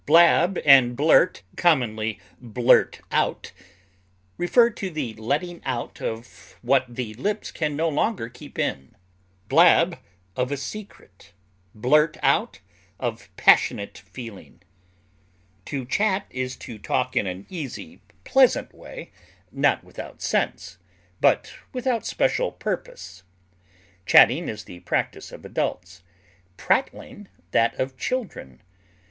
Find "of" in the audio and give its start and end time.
6.01-6.57, 10.35-10.51, 12.99-13.29, 25.31-25.45, 27.79-27.97